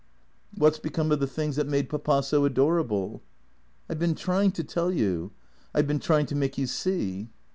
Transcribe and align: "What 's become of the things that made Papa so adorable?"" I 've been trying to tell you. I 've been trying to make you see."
"What 0.57 0.73
's 0.73 0.79
become 0.79 1.11
of 1.11 1.19
the 1.19 1.27
things 1.27 1.57
that 1.57 1.67
made 1.67 1.87
Papa 1.87 2.23
so 2.23 2.43
adorable?"" 2.43 3.21
I 3.87 3.93
've 3.93 3.99
been 3.99 4.15
trying 4.15 4.51
to 4.53 4.63
tell 4.63 4.91
you. 4.91 5.29
I 5.75 5.83
've 5.83 5.87
been 5.87 5.99
trying 5.99 6.25
to 6.25 6.35
make 6.35 6.57
you 6.57 6.65
see." 6.65 7.29